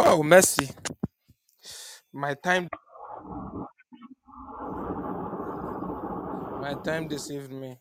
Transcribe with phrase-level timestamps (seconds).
[0.00, 0.70] Oh, mercy.
[2.12, 2.68] My time
[6.60, 7.78] my time deceived me.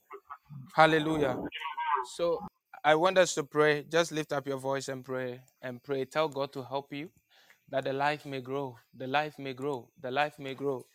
[0.76, 1.38] Hallelujah.
[2.16, 2.42] So
[2.84, 3.84] I want us to pray.
[3.84, 6.06] Just lift up your voice and pray and pray.
[6.06, 7.10] Tell God to help you
[7.70, 8.78] that the life may grow.
[8.96, 9.90] The life may grow.
[10.02, 10.86] The life may grow.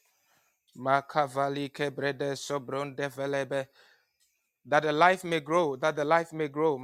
[4.67, 6.79] That the life may grow, that the life may grow.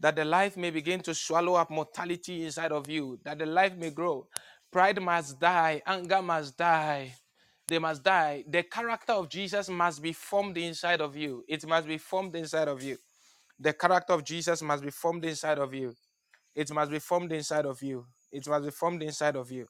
[0.00, 3.76] That the life may begin to swallow up mortality inside of you, that the life
[3.76, 4.28] may grow.
[4.72, 7.14] Pride must die, anger must die.
[7.68, 8.44] They must die.
[8.48, 11.44] The character of Jesus must be formed inside of you.
[11.48, 12.98] It must be formed inside of you.
[13.60, 15.94] The character of Jesus must be formed inside of you.
[16.54, 18.06] It must be formed inside of you.
[18.32, 19.68] It must be formed inside of you.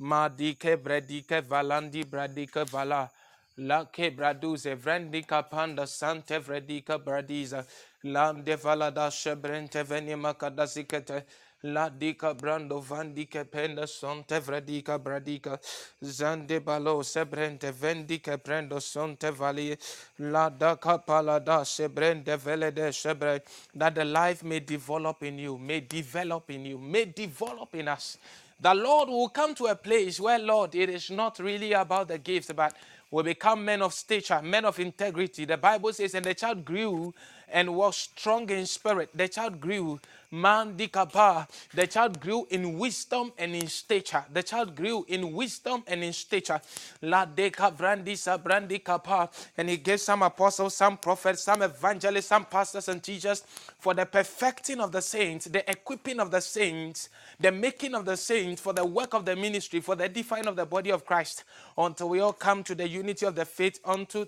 [0.00, 3.10] Madike bredike valandi bradike vala.
[3.58, 7.66] La ke braduze vrendika panda sante vredika bradiza.
[8.04, 11.24] La de valada shebrente venima kadazikete.
[11.64, 15.58] La dika brando vandike penda sonte vredika bradika.
[16.02, 19.76] Zande balo sebrente vendike prendo sonte vali.
[20.18, 23.40] La da kapala da sebrente vele de shebre.
[23.74, 28.18] That the life may develop in you, may develop in you, may develop in us.
[28.60, 32.18] The Lord will come to a place where, Lord, it is not really about the
[32.18, 32.74] gifts, but
[33.12, 35.44] will become men of stature, men of integrity.
[35.44, 37.14] The Bible says, and the child grew
[37.52, 39.10] and was strong in spirit.
[39.14, 40.00] The child grew,
[40.30, 41.46] man dikapa.
[41.74, 44.24] The child grew in wisdom and in stature.
[44.32, 46.60] The child grew in wisdom and in stature.
[47.02, 49.28] La deka brandi sabrandi kapa.
[49.58, 53.44] And he gave some apostles, some prophets, some evangelists, some pastors and teachers
[53.78, 58.16] for the perfecting of the saints, the equipping of the saints, the making of the
[58.16, 61.44] saints for the work of the ministry, for the edifying of the body of Christ,
[61.76, 64.24] until we all come to the unity of the faith, unto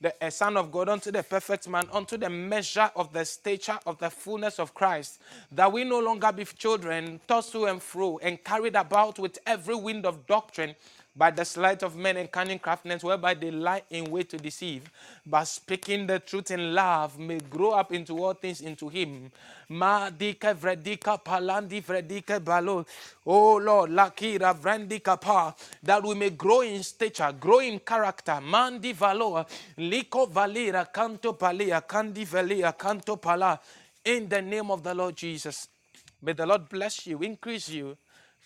[0.00, 3.78] the a Son of God, unto the perfect man, unto the measure of the stature
[3.86, 5.20] of the fullness of Christ,
[5.52, 9.74] that we no longer be children, tossed to and fro, and carried about with every
[9.74, 10.74] wind of doctrine
[11.16, 14.90] by the sleight of men and cunning craftiness, whereby they lie in wait to deceive,
[15.26, 19.30] but speaking the truth in love may grow up into all things into him.
[19.68, 22.86] Ma dika vredika palandi vredika balo.
[23.26, 28.40] Oh Lord, lakira vrendika pa, that we may grow in stature, grow in character.
[28.40, 29.46] Mandi valoa,
[29.78, 32.24] liko valira, canto palia, kandi
[33.20, 33.60] pala.
[34.04, 35.68] In the name of the Lord Jesus.
[36.22, 37.96] May the Lord bless you, increase you.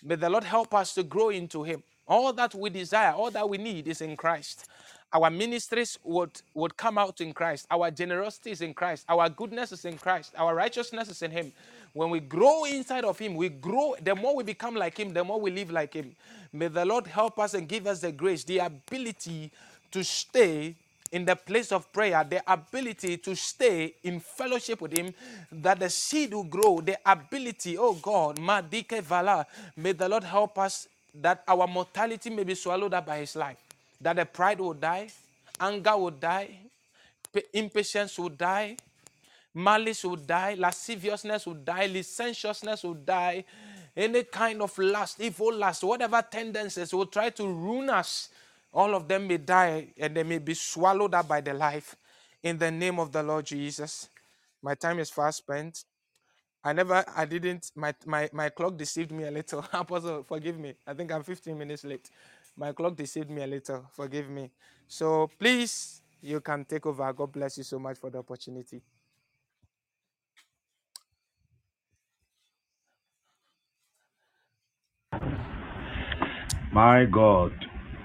[0.03, 1.83] May the Lord help us to grow into Him.
[2.07, 4.67] All that we desire, all that we need is in Christ.
[5.13, 7.67] Our ministries would, would come out in Christ.
[7.71, 9.05] Our generosity is in Christ.
[9.07, 10.33] Our goodness is in Christ.
[10.37, 11.51] Our righteousness is in Him.
[11.93, 13.95] When we grow inside of Him, we grow.
[14.01, 16.15] The more we become like Him, the more we live like Him.
[16.51, 19.51] May the Lord help us and give us the grace, the ability
[19.91, 20.75] to stay
[21.11, 25.13] in the place of prayer, the ability to stay in fellowship with Him,
[25.51, 29.45] that the seed will grow, the ability, oh God, Vala,
[29.77, 30.89] may the Lord help us
[31.21, 33.57] that our mortality may be swallowed up by His life,
[34.01, 35.09] that the pride will die,
[35.59, 36.57] anger will die,
[37.53, 38.77] impatience will die,
[39.53, 43.43] malice will die, lasciviousness will die, licentiousness will die,
[43.95, 48.29] any kind of lust, evil lust, whatever tendencies will try to ruin us,
[48.73, 51.95] all of them may die and they may be swallowed up by the life.
[52.43, 54.09] In the name of the Lord Jesus.
[54.61, 55.85] My time is fast spent.
[56.65, 59.65] I never, I didn't, my, my, my clock deceived me a little.
[59.73, 60.75] Apostle, forgive me.
[60.87, 62.11] I think I'm 15 minutes late.
[62.57, 63.85] My clock deceived me a little.
[63.93, 64.51] Forgive me.
[64.89, 67.13] So please, you can take over.
[67.13, 68.83] God bless you so much for the opportunity.
[76.73, 77.53] My God.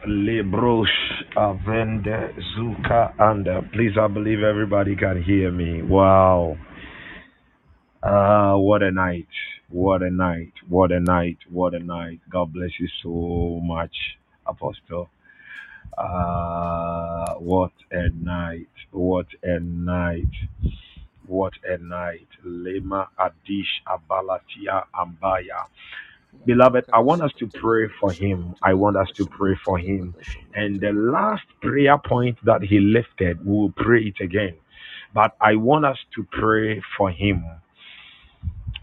[0.08, 0.88] Lebrosh
[1.36, 5.82] Avende Zuka and uh, please I believe everybody can hear me.
[5.82, 6.56] Wow.
[8.02, 9.28] Uh what a night.
[9.70, 10.52] What a night.
[10.68, 11.38] What a night.
[11.50, 12.20] What a night.
[12.30, 13.94] God bless you so much,
[14.46, 15.10] Apostle.
[15.98, 18.68] Uh what a night.
[18.92, 20.34] What a night.
[21.26, 22.28] What a night.
[22.46, 25.66] Lema Adish Abalatia Ambaya.
[26.46, 28.56] Beloved, I want us to pray for him.
[28.62, 30.16] I want us to pray for him.
[30.54, 34.56] And the last prayer point that he lifted, we will pray it again.
[35.14, 37.44] But I want us to pray for him.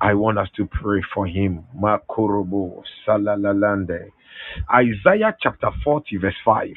[0.01, 1.65] I want us to pray for him.
[1.79, 4.11] Makurubu salalalande.
[4.73, 6.67] Isaiah chapter 40, verse 5.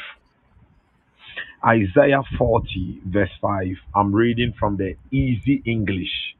[1.66, 3.66] Isaiah 40, verse 5.
[3.96, 6.36] I'm reading from the easy English.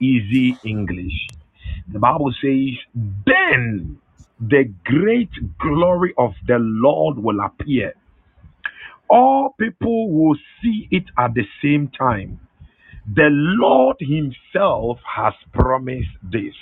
[0.00, 1.14] Easy English.
[1.92, 2.76] The Bible says,
[3.26, 3.98] Then
[4.40, 7.94] the great glory of the Lord will appear.
[9.10, 12.40] All people will see it at the same time.
[13.06, 16.54] The Lord Himself has promised this.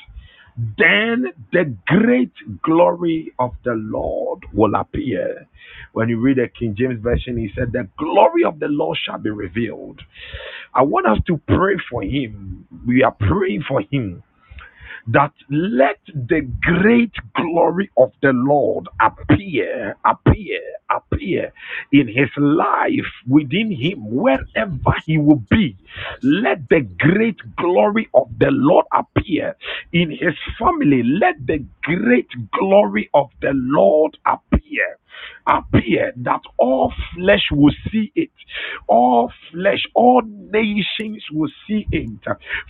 [0.79, 2.32] Then the great
[2.62, 5.49] glory of the Lord will appear.
[5.93, 9.19] When you read the King James Version, he said, The glory of the Lord shall
[9.19, 10.00] be revealed.
[10.75, 12.67] I want us to pray for him.
[12.87, 14.23] We are praying for him
[15.08, 20.60] that let the great glory of the Lord appear, appear,
[20.90, 21.52] appear
[21.93, 25.76] in his life, within him, wherever he will be.
[26.22, 29.56] Let the great glory of the Lord appear
[29.93, 31.02] in his family.
[31.05, 34.99] Let the great glory of the Lord appear
[35.47, 38.31] appear that all flesh will see it.
[38.88, 42.11] All flesh, all nations will see it.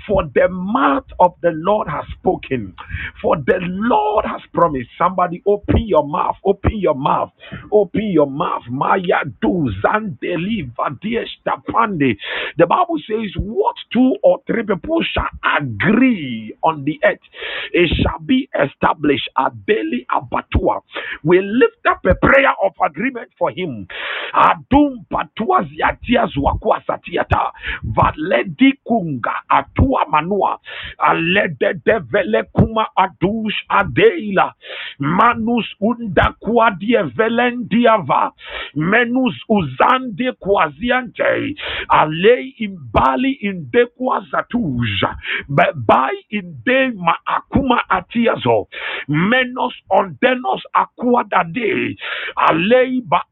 [0.07, 2.75] For the mouth of the Lord has spoken.
[3.23, 4.91] For the Lord has promised.
[4.99, 6.37] Somebody open your mouth.
[6.45, 7.31] Open your mouth.
[7.73, 8.63] Open your mouth.
[8.71, 11.29] Maya do zandeli vadiesh.
[12.57, 15.29] The Bible says, What two or three people shall
[15.59, 17.19] agree on the earth,
[17.73, 19.29] it shall be established.
[19.39, 20.81] Abeli abatua.
[21.25, 23.87] We lift up a prayer of agreement for him.
[24.33, 27.53] Adum patua ziatia zwakua satiata.
[27.83, 30.59] Valedi kunga atua manua.
[30.99, 34.53] Alede devele kuma adush adeila.
[34.99, 38.33] Manus unda kuadie velendiava.
[38.75, 41.55] Menus uzande kwaziante.
[41.89, 45.17] Ale imbali inde kwazatuja.
[45.49, 48.69] Bebai inde ma akuma atiazo.
[49.09, 51.97] Menos ondenos akuadade.
[52.37, 53.23] Alei ba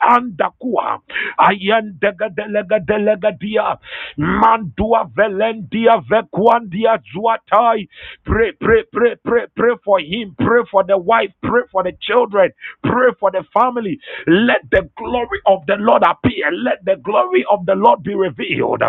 [0.00, 1.00] andakua.
[1.38, 3.78] Ayendega delega delega dia.
[4.18, 7.88] Mandua velendia vekuandia zuatai.
[8.24, 10.34] Pray, pray, pray, pray, pray for him.
[10.38, 11.32] Pray for the wife.
[11.42, 12.50] Pray for the children.
[12.84, 13.98] Pray for the family.
[14.26, 16.50] Let the glory of the Lord appear.
[16.52, 18.82] Let the glory of the Lord be revealed.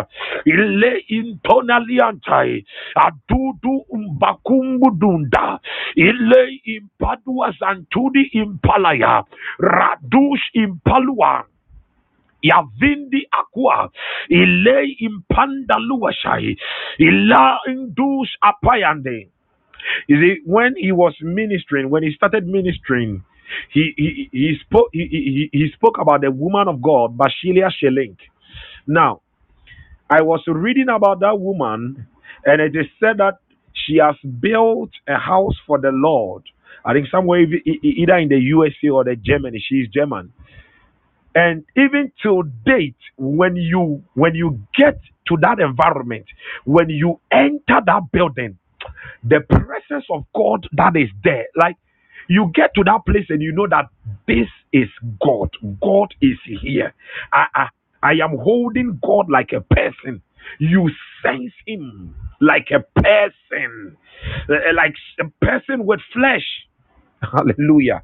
[0.46, 2.64] Ile intonaliantai.
[2.96, 5.60] Adudu umbakumbudunda.
[5.96, 9.24] Ile impadua zantudi impalaya.
[9.58, 11.44] Radush impalua.
[12.42, 13.90] Yavindi aqua,
[14.28, 16.56] ilei impanda luashai,
[16.98, 19.28] ila indus apayande.
[20.46, 23.22] When he was ministering, when he started ministering,
[23.70, 28.18] he he, he spoke he, he, he spoke about the woman of God, Basilea Schlink.
[28.86, 29.22] Now,
[30.10, 32.06] I was reading about that woman,
[32.46, 33.38] and it is said that
[33.86, 36.44] she has built a house for the Lord.
[36.84, 39.64] I think somewhere either in the USA or the Germany.
[39.68, 40.30] She's German
[41.34, 46.26] and even till date when you when you get to that environment
[46.64, 48.58] when you enter that building
[49.24, 51.76] the presence of god that is there like
[52.28, 53.86] you get to that place and you know that
[54.28, 54.88] this is
[55.24, 55.50] god
[55.82, 56.92] god is here
[57.32, 57.68] i i,
[58.02, 60.22] I am holding god like a person
[60.58, 60.90] you
[61.24, 63.96] sense him like a person
[64.48, 66.46] uh, like a person with flesh
[67.32, 68.02] Hallelujah.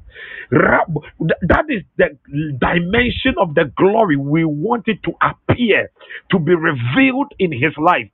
[0.51, 2.17] That is the
[2.59, 5.91] dimension of the glory we want it to appear,
[6.31, 8.11] to be revealed in his life.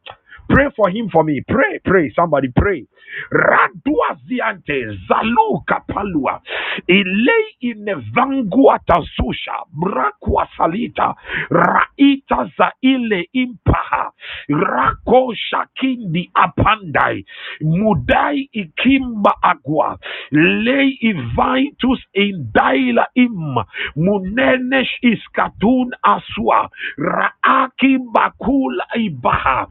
[0.50, 1.42] Pray for him for me.
[1.48, 2.12] Pray, pray.
[2.16, 2.86] Somebody pray.
[3.32, 6.42] Radua ziante zalu kapalua.
[6.88, 11.16] Ilei inevangua tazusha brakwa salita.
[11.50, 14.12] Raita za ile impaha.
[14.50, 17.26] Rako shakindi apandai.
[17.62, 20.00] Mudai ikimba agwa
[20.32, 23.56] lei ivaitus indaila im.
[23.96, 29.68] Munenesh iskatun aswa raaki bakula ibaha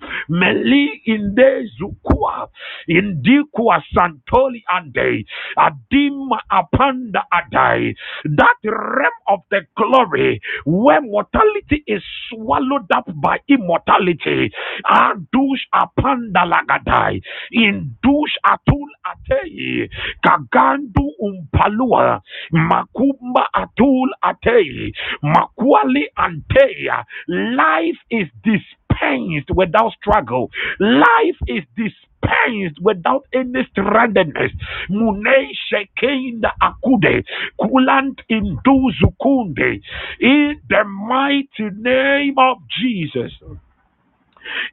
[0.64, 2.49] meli inde zukua
[2.87, 7.94] indikwa santoli ande adima apanda adai.
[8.25, 14.50] That realm of the glory where mortality is swallowed up by immortality
[14.87, 17.21] adush apanda lagadai
[17.52, 19.91] indush atul atei
[20.23, 24.93] kagandu umpalua makumba atul atei
[25.23, 34.53] makwali anteya life is dispensed without struggle life is dispensed without any strandedness
[34.91, 37.25] Mune Shekenda Akude,
[37.61, 39.81] Kulant Induzukunde,
[40.21, 43.33] in the mighty name of Jesus.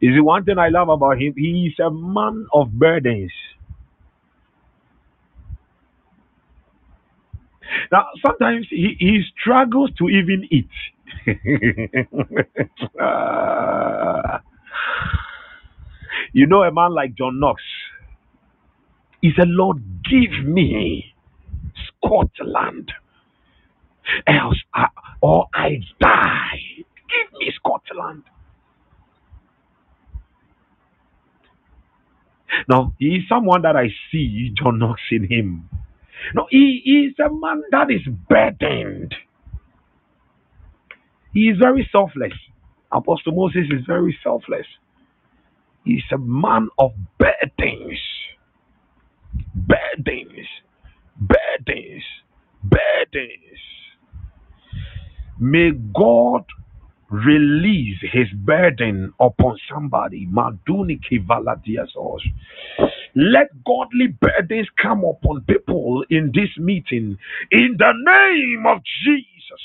[0.02, 1.34] Is the one thing I love about him?
[1.38, 3.32] He is a man of burdens.
[7.92, 10.70] Now, sometimes he, he struggles to even eat.
[13.00, 14.40] Uh,
[16.34, 17.62] you know, a man like John Knox,
[19.22, 21.14] he said, Lord, give me
[21.98, 22.92] Scotland,
[24.28, 24.88] else I,
[25.22, 26.60] or I die.
[26.78, 28.24] Give me Scotland.
[32.70, 35.70] Now, he is someone that I see John Knox in him.
[36.36, 39.14] No, he, is a man that is burdened.
[41.34, 42.34] He is very selfless.
[42.92, 44.66] Apostle Moses is very selfless.
[45.86, 48.00] He is a man of burdens.
[49.56, 50.48] Burdens.
[51.20, 52.04] Burdens.
[52.64, 53.60] Burdens.
[55.40, 56.46] May God
[57.10, 60.28] release his burden upon somebody.
[60.28, 62.22] Maduni kivaladiasos.
[63.16, 67.18] Let godly burdens come upon people in this meeting
[67.52, 69.62] in the name of Jesus.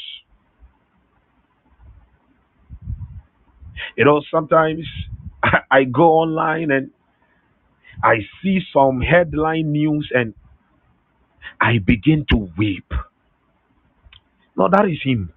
[3.96, 4.86] You know, sometimes
[5.70, 6.90] I go online and
[8.02, 10.34] I see some headline news and
[11.60, 12.92] I begin to weep.
[14.56, 15.32] No, that is him.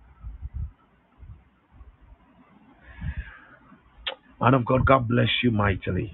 [4.42, 6.14] Man of God, God bless you mightily.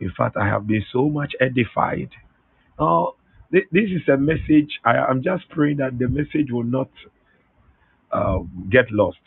[0.00, 2.10] In fact, I have been so much edified.
[2.80, 3.14] Now,
[3.52, 4.80] thi- this is a message.
[4.84, 6.90] I, I'm just praying that the message will not
[8.12, 9.18] uh, get lost.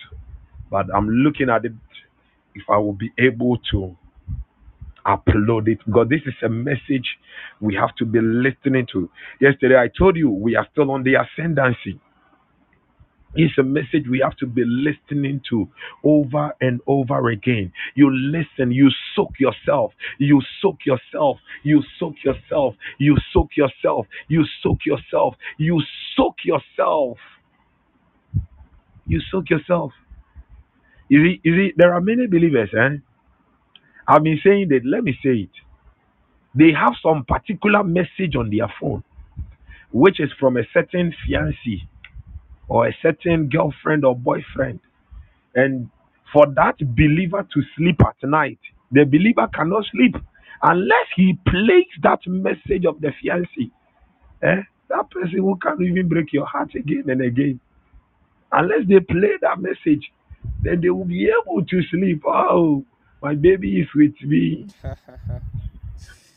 [0.72, 1.74] But I'm looking at it
[2.56, 3.98] if I will be able to
[5.06, 7.18] upload it because this is a message
[7.62, 9.10] we have to be listening to.
[9.42, 12.00] Yesterday, I told you we are still on the ascendancy.
[13.36, 15.68] It's a message we have to be listening to
[16.04, 17.72] over and over again.
[17.96, 24.46] You listen, you soak yourself, you soak yourself, you soak yourself, you soak yourself, you
[24.64, 25.82] soak yourself, you
[26.16, 27.18] soak yourself,
[29.06, 29.92] you soak yourself.
[31.10, 32.98] You see, you see, there are many believers, eh?
[34.08, 35.50] I've been saying that, let me say it.
[36.56, 39.04] They have some particular message on their phone,
[39.92, 41.88] which is from a certain fiancé
[42.68, 44.80] or a certain girlfriend or boyfriend.
[45.56, 45.90] And
[46.34, 48.60] for that believer to sleep at night,
[48.92, 50.16] the believer cannot sleep
[50.62, 53.72] unless he plays that message of the fiancé.
[54.42, 54.62] Eh?
[54.90, 57.60] That person who can't even break your heart again and again.
[58.52, 60.12] Unless they play that message,
[60.62, 62.24] then they will be able to sleep.
[62.26, 62.86] Oh,
[63.22, 64.68] my baby is with me.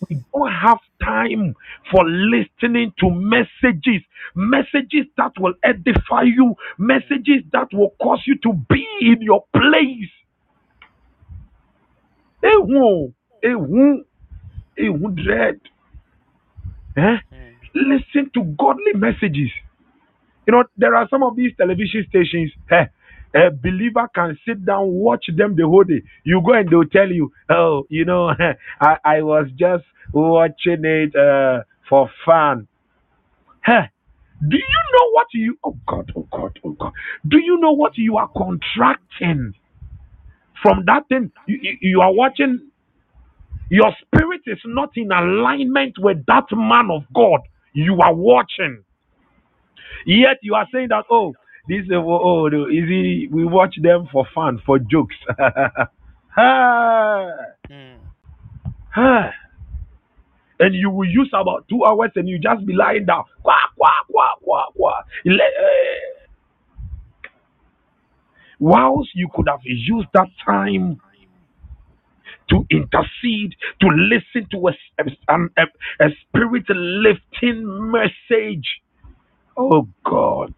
[0.08, 1.54] We don't have time
[1.90, 4.02] for listening to messages,
[4.34, 10.10] messages that will edify you, messages that will cause you to be in your place.
[12.42, 13.12] Ehu,
[13.44, 14.04] ehu,
[14.78, 15.60] ehu dread.
[16.96, 17.00] Eh?
[17.00, 17.18] Mm.
[17.74, 19.50] Listen to godly messages.
[20.46, 22.52] You know, there are some of these television stations.
[22.70, 22.86] Eh,
[23.34, 26.02] a believer can sit down, watch them the whole day.
[26.24, 28.30] You go and they'll tell you, oh, you know,
[28.80, 32.68] I, I was just watching it uh, for fun.
[33.64, 33.82] Huh?
[34.48, 35.58] Do you know what you?
[35.64, 36.12] Oh God!
[36.16, 36.58] Oh God!
[36.64, 36.92] Oh God!
[37.28, 39.54] Do you know what you are contracting
[40.62, 41.32] from that thing?
[41.46, 42.70] You, you, you are watching.
[43.70, 47.40] Your spirit is not in alignment with that man of God
[47.74, 48.84] you are watching.
[50.06, 51.34] Yet you are saying that oh,
[51.68, 52.20] this is oh,
[52.52, 53.28] oh easy.
[53.28, 55.16] We watch them for fun, for jokes.
[56.36, 57.28] Ah,
[57.70, 57.98] Mm.
[58.96, 59.30] ah.
[60.60, 63.24] and you will use about two hours, and you just be lying down.
[63.42, 65.04] Quack quack quack quack quack.
[68.60, 71.00] Whilst you could have used that time
[72.50, 75.66] to intercede, to listen to a, a, a,
[76.06, 78.66] a spirit lifting message.
[79.56, 80.54] Oh God.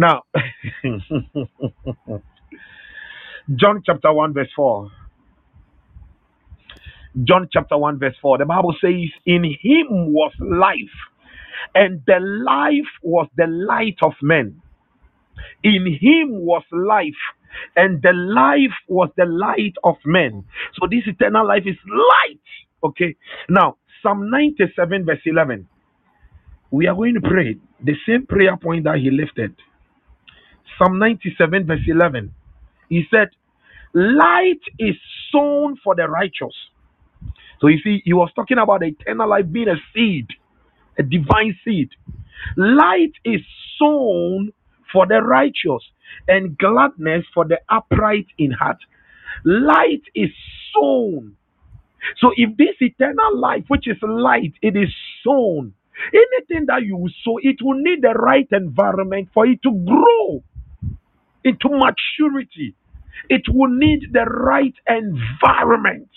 [0.00, 0.22] Now,
[3.56, 4.90] John chapter 1, verse 4.
[7.24, 8.38] John chapter 1, verse 4.
[8.38, 10.76] The Bible says, In him was life,
[11.74, 14.62] and the life was the light of men.
[15.64, 17.12] In him was life,
[17.76, 20.44] and the life was the light of men.
[20.80, 22.40] So this eternal life is light.
[22.84, 23.16] Okay.
[23.50, 25.68] Now, Psalm 97, verse 11.
[26.70, 29.56] We are going to pray the same prayer point that he lifted.
[30.78, 32.34] Psalm 97, verse 11.
[32.88, 33.28] He said,
[33.94, 34.96] Light is
[35.32, 36.54] sown for the righteous.
[37.60, 40.28] So you see, he was talking about the eternal life being a seed,
[40.98, 41.90] a divine seed.
[42.56, 43.40] Light is
[43.78, 44.52] sown
[44.92, 45.82] for the righteous,
[46.28, 48.78] and gladness for the upright in heart.
[49.44, 50.30] Light is
[50.74, 51.36] sown.
[52.18, 54.90] So if this eternal life, which is light, it is
[55.24, 55.74] sown,
[56.12, 60.42] anything that you sow, it will need the right environment for it to grow
[61.44, 62.74] into maturity.
[63.28, 66.08] It will need the right environment.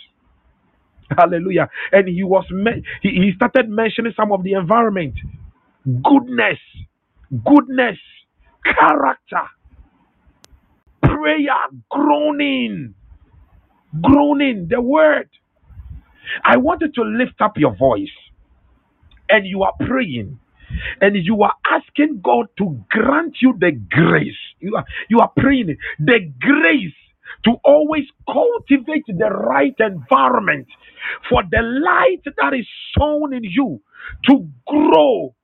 [1.17, 1.69] Hallelujah.
[1.91, 2.45] And he was
[3.01, 5.15] he, he started mentioning some of the environment.
[6.03, 6.59] Goodness,
[7.45, 7.99] goodness,
[8.65, 9.43] character,
[11.03, 12.95] prayer, groaning,
[14.01, 15.29] groaning, the word.
[16.45, 18.09] I wanted to lift up your voice
[19.29, 20.39] and you are praying
[21.01, 24.35] and you are asking God to grant you the grace.
[24.59, 26.93] You are you are praying the grace
[27.45, 30.67] to always cultivate the right environment
[31.29, 33.81] for the light that is sown in you
[34.27, 35.35] to grow,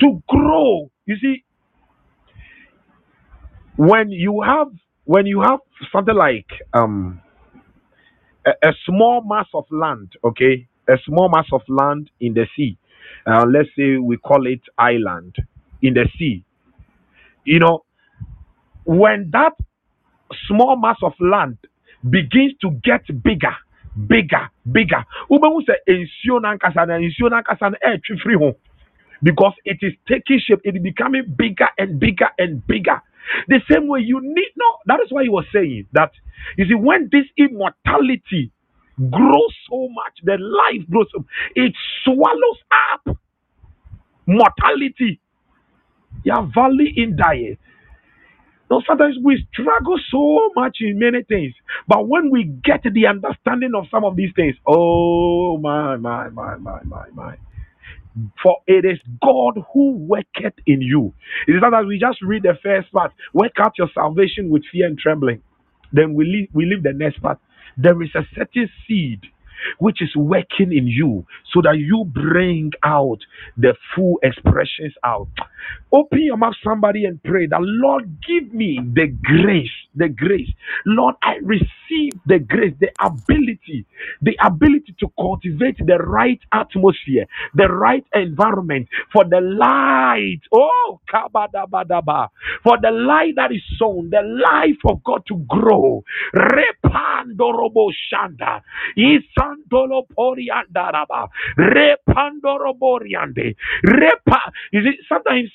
[0.00, 0.90] to grow.
[1.06, 1.44] You see,
[3.76, 4.68] when you have
[5.04, 5.60] when you have
[5.92, 7.20] something like um
[8.46, 12.78] a, a small mass of land, okay, a small mass of land in the sea.
[13.26, 15.36] Uh, let's say we call it island
[15.82, 16.44] in the sea.
[17.44, 17.84] You know,
[18.84, 19.52] when that
[20.48, 21.58] small mass of land
[22.08, 23.54] begins to get bigger,
[24.06, 25.04] bigger, bigger,
[29.22, 33.00] because it is taking shape, it is becoming bigger and bigger and bigger.
[33.48, 36.10] The same way you need no, that is why he was saying that
[36.56, 38.50] you see, when this immortality
[38.98, 41.06] grows so much, the life grows,
[41.54, 41.74] it
[42.04, 42.58] swallows
[42.94, 43.16] up
[44.26, 45.20] mortality.
[46.24, 47.58] Yeah, valley in diet.
[48.70, 51.52] No, sometimes we struggle so much in many things,
[51.88, 56.56] but when we get the understanding of some of these things, oh my, my, my,
[56.56, 57.36] my, my, my.
[58.42, 61.14] For it is God who worketh in you.
[61.48, 64.62] It is not that we just read the first part, work out your salvation with
[64.72, 65.42] fear and trembling.
[65.92, 67.38] Then we leave, we leave the next part.
[67.76, 69.22] There is a certain seed
[69.78, 73.18] which is working in you so that you bring out
[73.56, 75.28] the full expressions out.
[75.92, 80.48] Open your mouth, somebody, and pray that Lord, give me the grace, the grace.
[80.86, 83.86] Lord, I receive the grace, the ability,
[84.22, 90.40] the ability to cultivate the right atmosphere, the right environment for the light.
[90.52, 92.28] Oh, kabadabadaba.
[92.64, 96.04] For the light that is sown, the life of God to grow.
[96.34, 98.62] Repandorobo shanda.
[99.52, 101.28] Isandolo poriandaraba.
[101.56, 103.56] Repandoroboriande.
[103.84, 104.40] Repa.
[104.72, 105.50] You see, sometimes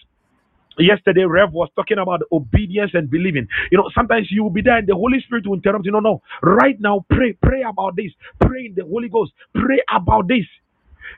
[0.79, 3.47] Yesterday, Rev was talking about obedience and believing.
[3.71, 5.91] You know, sometimes you will be there and the Holy Spirit will interrupt you.
[5.91, 6.21] No, no.
[6.43, 7.33] Right now, pray.
[7.33, 8.11] Pray about this.
[8.39, 9.31] Pray in the Holy Ghost.
[9.55, 10.45] Pray about this.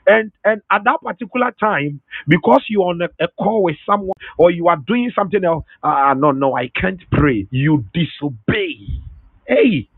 [0.07, 4.49] And and at that particular time, because you're on a, a call with someone or
[4.49, 7.45] you are doing something else, uh, no, no, I can't pray.
[7.51, 8.77] You disobey.
[9.45, 9.89] Hey,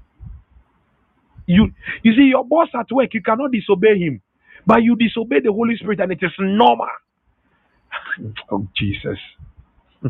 [1.51, 1.71] you
[2.03, 4.21] you see your boss at work, you cannot disobey him,
[4.65, 6.87] but you disobey the Holy Spirit, and it is normal.
[8.51, 9.17] Oh Jesus.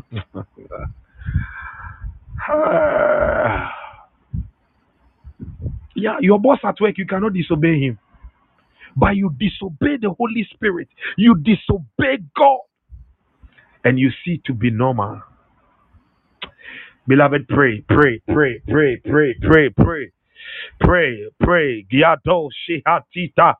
[5.95, 7.99] yeah, your boss at work, you cannot disobey him,
[8.95, 10.87] but you disobey the Holy Spirit.
[11.17, 12.59] You disobey God,
[13.83, 15.21] and you see to be normal.
[17.07, 20.11] Beloved, pray, pray, pray, pray, pray, pray, pray,
[20.79, 21.85] pray, pray.
[21.91, 23.55] Giado shihatita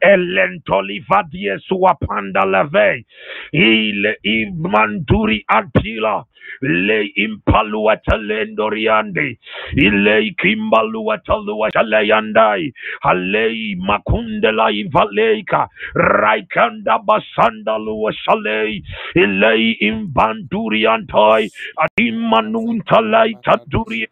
[0.00, 3.04] elentolivadi esu apanda lave
[3.52, 6.24] ile imbanduri antila.
[6.62, 9.38] Le impaluata lendoriande
[9.76, 12.72] ile kimbaluata luata yandai.
[13.02, 15.68] Halei makundela ivaleika.
[15.94, 18.82] Raikanda basanda luasalei
[19.16, 24.06] ile imbanduri antai adimanunta laita duri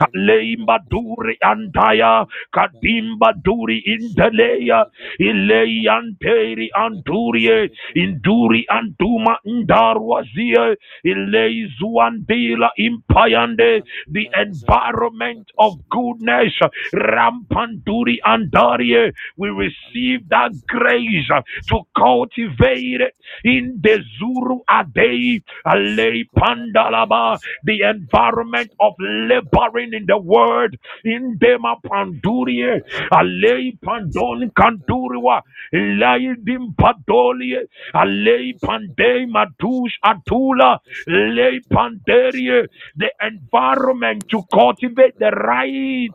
[0.00, 4.86] ale imbaduri antaya kadimba duri inteleya
[5.20, 7.70] Ilei anteri andurie.
[7.96, 10.76] Induri anduma ndarwazie.
[11.04, 13.82] Ilei zuandila impayande.
[14.12, 16.54] The environment of goodness.
[16.94, 19.12] Rampanduri andarie.
[19.36, 21.30] We receive that grace
[21.68, 23.12] to cultivate
[23.44, 25.42] in the Zuru Adei.
[25.66, 27.38] Alei Pandalaba.
[27.64, 30.78] The environment of laboring in the word.
[31.04, 32.82] In Dema Pandurie.
[33.12, 35.42] Alei Pandon Kandu Aduriwa,
[35.74, 46.08] Laidim Padolie, Alei Pande Matush Atula, Lei Panderie, the environment to cultivate the right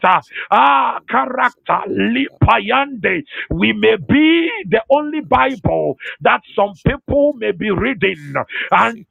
[0.52, 3.24] ah character, Lipayande.
[3.52, 8.34] We may be the only Bible that some people may be reading.
[8.72, 9.06] And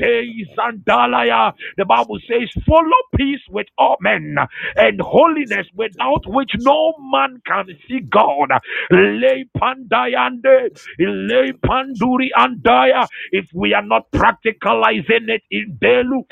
[0.58, 4.36] Sandalaya, the Bible says, follow peace with all men
[4.76, 8.50] and holiness without which no man can see God.
[8.90, 13.06] Lay pandayande, lay panduri andaya.
[13.32, 16.22] If we are not practicalizing it in Delu,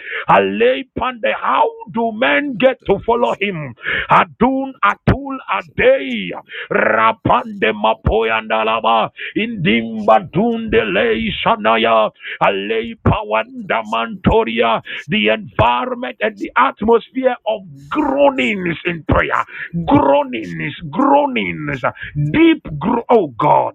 [0.58, 3.74] lay pande, how do men get to follow him?
[4.10, 6.30] Adun atul adei,
[6.72, 12.10] rapande mapoyandalaba, indimba dunde lay shanaya,
[12.42, 19.44] alay pawanda mantoria, the environment and the atmosphere of groanings in prayer,
[19.86, 21.82] groanings, groanings,
[22.32, 23.74] deep, gro- oh God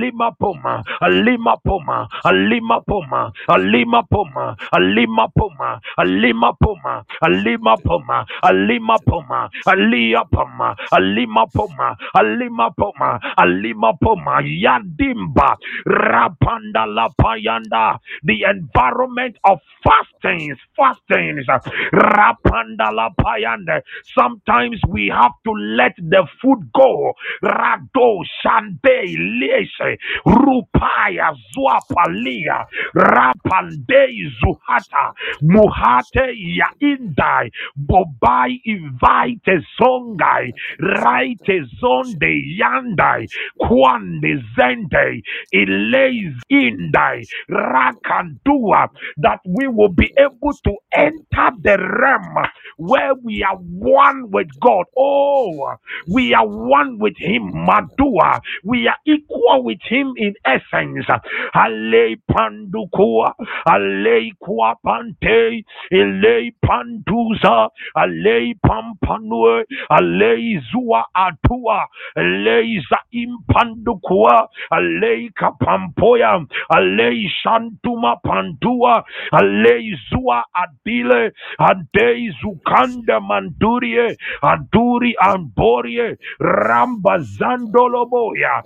[0.39, 9.49] poma alima poma alima poma alima poma alima poma alima poma alima poma alima poma
[9.67, 15.55] alia poma alima poma alima poma alima poma yadimba
[15.87, 21.45] rapanda la payanda the environment of fastings fastings
[21.93, 23.81] rapanda la payanda
[24.15, 28.09] sometimes we have to let the food go rado
[28.43, 28.97] shande
[29.41, 29.80] lese
[30.25, 32.65] rupaya zuapalia
[32.95, 34.07] rapande
[34.41, 48.89] zuhata muhate ya indai bobai invite zongai raite zonde yandai kwande zende ilays indai rakandua
[49.21, 52.35] that we will be able to enter the realm
[52.77, 54.85] where we are one with God.
[54.97, 55.75] Oh,
[56.07, 58.41] we are one with Him, Madua.
[58.63, 61.07] We are equal with Him in essence.
[61.53, 63.33] Ale pandukua,
[63.65, 77.29] ale kuapante, ele panduza, ale pampanue, ale zua atua, ale za impandukua, ale kapampoya, ale
[77.43, 88.63] shantuma pandua, ale zua adile, ade zukanda mandurie, aduri amborie, ramba zandoloboya,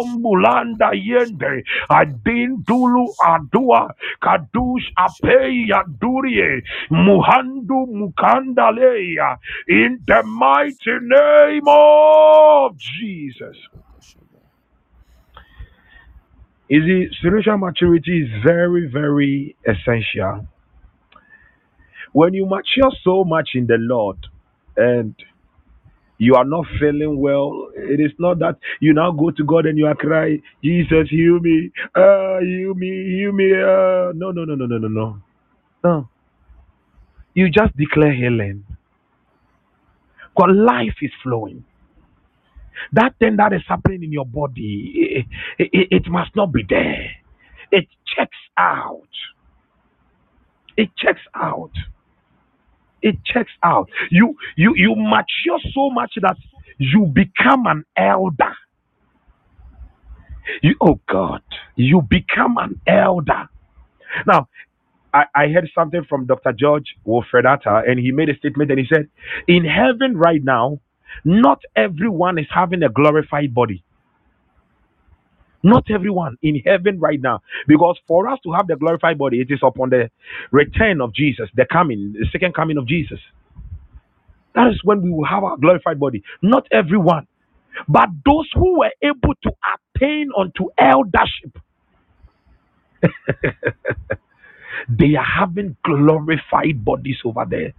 [0.00, 3.90] rakombulanda yende, adin dulu adua,
[4.22, 13.56] kadush apeya durie, muhandu mukandaleya, in the mighty name of Jesus.
[16.68, 20.46] You see, spiritual maturity is very, very essential.
[22.12, 24.18] When you mature so much in the Lord
[24.76, 25.14] and
[26.20, 29.78] you are not feeling well, it is not that you now go to God and
[29.78, 33.52] you are crying, Jesus, heal me, ah, heal me, heal me.
[33.56, 34.12] Ah.
[34.14, 35.18] No, no, no, no, no, no, no.
[35.82, 36.08] No.
[37.34, 38.64] You just declare healing.
[40.36, 41.64] Because life is flowing.
[42.92, 45.26] That thing that is happening in your body,
[45.58, 47.10] it, it, it must not be there.
[47.72, 49.08] It checks out.
[50.76, 51.72] It checks out.
[53.02, 53.90] It checks out.
[54.10, 56.36] You you you mature so much that
[56.78, 58.54] you become an elder.
[60.62, 61.42] You oh God,
[61.76, 63.48] you become an elder.
[64.26, 64.48] Now,
[65.14, 66.52] I, I heard something from Dr.
[66.52, 69.08] George Wolfredata, and he made a statement and he said,
[69.48, 70.80] In heaven right now,
[71.24, 73.84] not everyone is having a glorified body.
[75.62, 77.40] Not everyone in heaven right now.
[77.68, 80.10] Because for us to have the glorified body, it is upon the
[80.52, 83.20] return of Jesus, the coming, the second coming of Jesus.
[84.54, 86.22] That is when we will have our glorified body.
[86.42, 87.26] Not everyone.
[87.88, 89.52] But those who were able to
[89.96, 91.58] attain unto eldership,
[94.88, 97.74] they are having glorified bodies over there.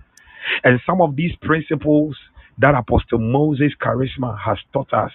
[0.64, 2.18] And some of these principles
[2.60, 5.12] that Apostle Moses Charisma has taught us,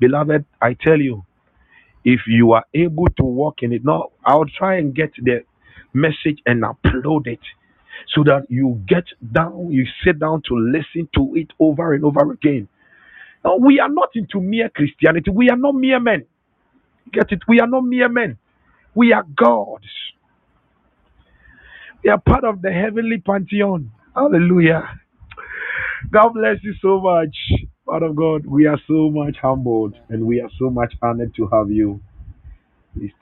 [0.00, 1.24] beloved, I tell you,
[2.04, 5.44] if you are able to walk in it, now I'll try and get the
[5.94, 7.40] message and upload it
[8.14, 12.32] so that you get down, you sit down to listen to it over and over
[12.32, 12.68] again.
[13.44, 15.30] No, we are not into mere Christianity.
[15.30, 16.26] We are not mere men.
[17.12, 17.40] Get it?
[17.48, 18.38] We are not mere men.
[18.94, 19.86] We are gods.
[22.04, 23.92] We are part of the heavenly pantheon.
[24.14, 25.00] Hallelujah.
[26.10, 27.36] God bless you so much,
[27.92, 28.46] Father of God.
[28.46, 32.00] We are so much humbled and we are so much honored to have you.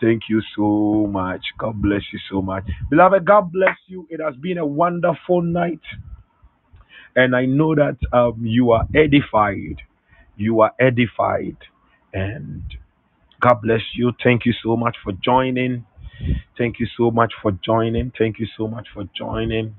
[0.01, 1.43] Thank you so much.
[1.59, 2.65] God bless you so much.
[2.89, 4.07] Beloved, God bless you.
[4.11, 5.81] It has been a wonderful night.
[7.17, 9.83] And I know that um, you are edified.
[10.37, 11.57] You are edified.
[12.15, 12.63] And
[13.41, 14.13] God bless you.
[14.23, 15.85] Thank you so much for joining.
[16.59, 18.13] Thank you so much for joining.
[18.19, 19.75] Thank you so much for joining.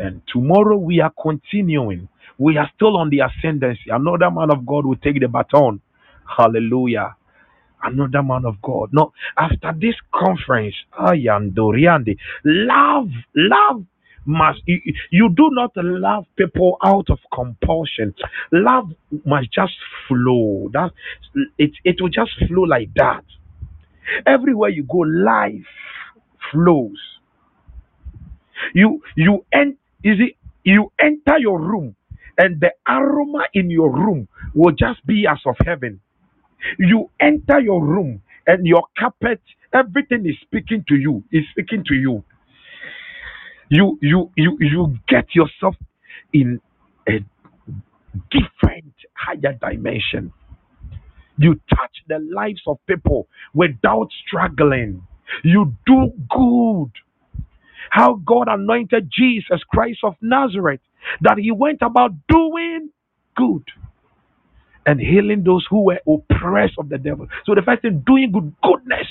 [0.00, 2.08] And tomorrow we are continuing.
[2.38, 3.90] We are still on the ascendancy.
[3.90, 5.80] Another man of God will take the baton.
[6.38, 7.16] Hallelujah.
[7.82, 8.90] Another man of God.
[8.92, 13.84] No, after this conference, Ayandoriande, love, love
[14.26, 14.80] must you,
[15.10, 18.14] you do not love people out of compulsion.
[18.52, 18.90] Love
[19.26, 19.74] must just
[20.08, 20.70] flow.
[20.74, 20.92] That
[21.58, 23.24] it it will just flow like that.
[24.26, 25.66] Everywhere you go, life
[26.52, 26.98] flows.
[28.74, 30.34] You you en- is it
[30.64, 31.96] you enter your room
[32.38, 36.00] and the aroma in your room will just be as of heaven.
[36.78, 39.40] You enter your room and your carpet,
[39.74, 42.24] everything is speaking to you, is speaking to you.
[43.70, 45.76] You you you you get yourself
[46.32, 46.60] in
[47.08, 47.20] a
[48.30, 50.32] different higher dimension.
[51.38, 55.02] You touch the lives of people without struggling.
[55.44, 56.92] You do good
[57.90, 60.80] how God anointed Jesus Christ of Nazareth,
[61.22, 62.90] that he went about doing
[63.36, 63.64] good
[64.86, 67.28] and healing those who were oppressed of the devil.
[67.46, 69.08] So the first thing, doing good, goodness,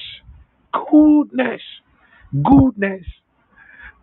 [0.92, 1.62] goodness,
[2.44, 3.06] goodness,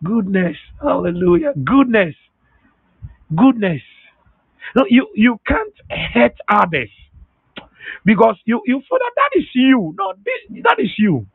[0.05, 2.15] goodness, hallelujah, goodness,
[3.37, 3.83] goodness.
[4.77, 5.75] No, you you can't
[6.15, 6.91] hurt others
[8.05, 9.95] because you you feel that that is you.
[9.99, 11.27] No, this that is you.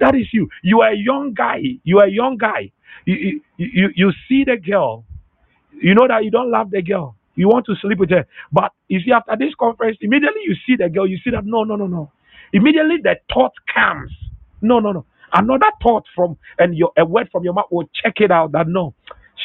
[0.00, 0.48] That is you.
[0.62, 1.60] You are a young guy.
[1.84, 2.72] You are a young guy.
[3.06, 5.04] You, you, you, you see the girl.
[5.72, 7.16] You know that you don't love the girl.
[7.36, 8.26] You want to sleep with her.
[8.52, 11.06] But you see, after this conference, immediately you see the girl.
[11.06, 12.12] You see that no, no, no, no.
[12.52, 14.12] Immediately the thought comes.
[14.62, 15.06] No, no, no.
[15.32, 18.68] Another thought from and your a word from your mouth will check it out that
[18.68, 18.94] no,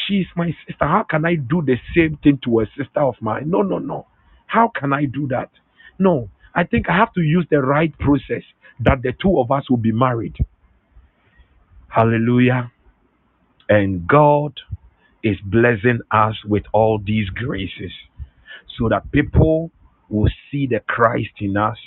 [0.08, 0.86] she's my sister.
[0.86, 3.50] How can I do the same thing to a sister of mine?
[3.50, 4.08] No, no, no.
[4.48, 5.50] How can I do that?
[6.00, 6.30] No.
[6.58, 8.44] I think I have to use the right process
[8.82, 10.38] that the two of us will be married.
[11.90, 12.72] Hallelujah.
[13.70, 14.54] And God
[15.24, 17.94] is blessing us with all these graces
[18.80, 19.72] so that people
[20.10, 21.78] will see the Christ in us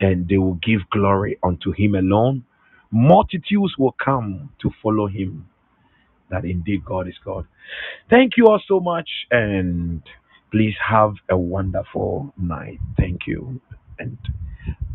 [0.00, 2.44] and they will give glory unto Him alone.
[2.92, 5.48] Multitudes will come to follow Him,
[6.30, 7.46] that indeed God is God.
[8.10, 10.02] Thank you all so much, and
[10.50, 12.80] please have a wonderful night.
[12.98, 13.60] Thank you,
[13.98, 14.18] and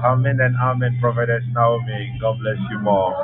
[0.05, 2.19] Amen and amen, Prophetess Naomi.
[2.21, 3.15] God bless you more.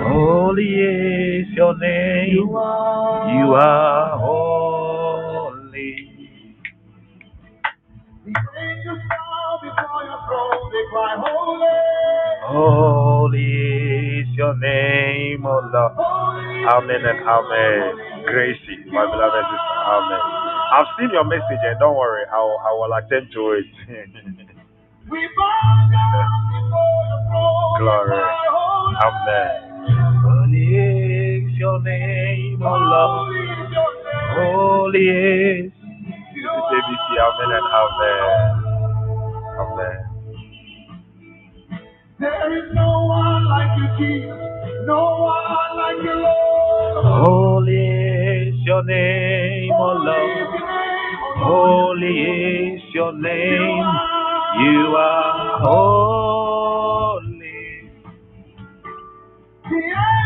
[0.00, 2.32] Holy is your name.
[2.34, 3.30] You are.
[3.34, 5.96] You are holy.
[8.24, 10.70] The angels bow before your throne.
[10.72, 11.80] They cry, Holy.
[12.44, 15.92] Holy is your name, O Lord.
[15.96, 16.66] Holy.
[16.66, 18.24] Amen and amen.
[18.26, 20.20] Gracie, my beloved sister, amen.
[20.74, 23.66] I've seen your message and don't worry, I will, I will attend to it.
[25.10, 27.78] We bow down before your throne.
[27.80, 28.10] Glory.
[28.10, 28.96] They cry, Holy.
[29.06, 29.65] amen.
[30.46, 33.34] Holy is your name, O Lord.
[34.38, 35.72] Holy is.
[35.74, 37.18] This is ABC.
[37.26, 38.28] Amen and amen.
[39.58, 39.98] Amen.
[42.20, 44.38] There is no one like you, Jesus.
[44.86, 47.26] No one like you, Lord.
[47.26, 47.86] Holy
[48.46, 50.48] is your name, O Lord.
[51.38, 52.20] Holy
[52.76, 53.84] is your name.
[54.60, 57.26] You are holy.
[59.72, 60.25] Yeah.